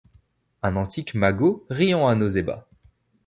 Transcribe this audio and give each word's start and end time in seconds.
Un 0.63 0.77
antique 0.77 1.13
magot 1.13 1.63
riant 1.69 2.07
à 2.07 2.15
nos 2.15 2.27
ébats 2.27 2.67